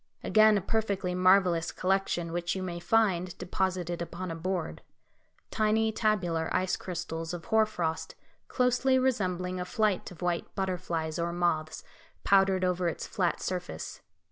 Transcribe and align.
Again 0.23 0.57
a 0.57 0.61
perfectly 0.61 1.13
marvellous 1.13 1.71
collection 1.71 2.31
which 2.31 2.55
you 2.55 2.63
may 2.63 2.79
find 2.79 3.37
deposited 3.37 4.01
upon 4.01 4.31
a 4.31 4.35
board; 4.35 4.81
tiny 5.51 5.91
tabular 5.91 6.49
ice 6.51 6.75
crystals 6.75 7.35
of 7.35 7.45
hoar 7.45 7.67
frost 7.67 8.15
closely 8.47 8.97
resembling 8.97 9.59
a 9.59 9.63
flight 9.63 10.09
of 10.09 10.23
white 10.23 10.55
butterflies 10.55 11.19
or 11.19 11.31
moths 11.31 11.83
powdered 12.23 12.63
over 12.65 12.87
its 12.87 13.05
flat 13.05 13.41
surface. 13.41 14.01